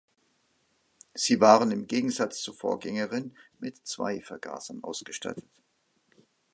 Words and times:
Sie 1.13 1.41
waren 1.41 1.69
im 1.69 1.85
Gegensatz 1.85 2.41
zur 2.41 2.55
Vorgängerin 2.55 3.37
mit 3.59 3.85
zwei 3.85 4.19
Vergasern 4.19 4.83
ausgestattet. 4.83 5.45